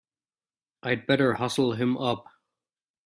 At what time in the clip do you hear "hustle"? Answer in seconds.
1.35-1.73